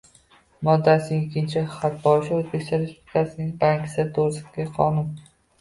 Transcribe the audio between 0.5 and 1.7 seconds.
moddasining ikkinchi